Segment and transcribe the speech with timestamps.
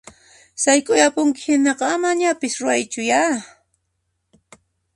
[0.63, 3.21] Sayk'uyapunki hinaqa amañapis ruwaychuya!